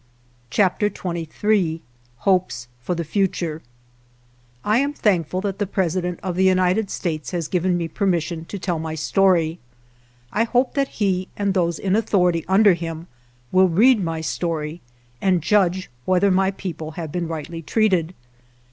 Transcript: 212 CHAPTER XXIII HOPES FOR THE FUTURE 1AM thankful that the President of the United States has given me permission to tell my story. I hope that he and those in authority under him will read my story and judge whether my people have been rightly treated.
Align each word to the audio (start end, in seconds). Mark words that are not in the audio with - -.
212 0.49 0.49
CHAPTER 0.97 1.47
XXIII 1.47 1.81
HOPES 2.21 2.67
FOR 2.81 2.95
THE 2.95 3.03
FUTURE 3.03 3.61
1AM 4.65 4.95
thankful 4.97 5.41
that 5.41 5.59
the 5.59 5.67
President 5.67 6.19
of 6.23 6.35
the 6.35 6.43
United 6.45 6.89
States 6.89 7.29
has 7.29 7.47
given 7.47 7.77
me 7.77 7.87
permission 7.87 8.43
to 8.45 8.57
tell 8.57 8.79
my 8.79 8.95
story. 8.95 9.59
I 10.31 10.45
hope 10.45 10.73
that 10.73 10.87
he 10.97 11.27
and 11.37 11.53
those 11.53 11.77
in 11.77 11.95
authority 11.95 12.43
under 12.47 12.73
him 12.73 13.09
will 13.51 13.69
read 13.69 14.03
my 14.03 14.21
story 14.21 14.81
and 15.21 15.43
judge 15.43 15.87
whether 16.05 16.31
my 16.31 16.49
people 16.49 16.89
have 16.97 17.11
been 17.11 17.27
rightly 17.27 17.61
treated. 17.61 18.15